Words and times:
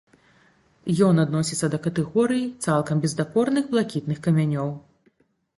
Ён 1.07 1.15
адносіцца 1.23 1.69
да 1.75 1.79
катэгорыі 1.85 2.49
цалкам 2.71 2.97
бездакорных 3.05 3.69
блакітных 3.77 4.17
камянёў. 4.31 4.77